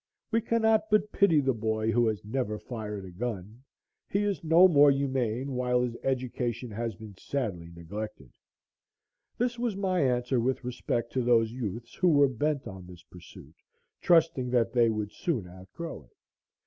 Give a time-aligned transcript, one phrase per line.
[0.31, 3.63] We cannot but pity the boy who has never fired a gun;
[4.09, 8.31] he is no more humane, while his education has been sadly neglected.
[9.37, 13.53] This was my answer with respect to those youths who were bent on this pursuit,
[14.01, 16.17] trusting that they would soon outgrow it.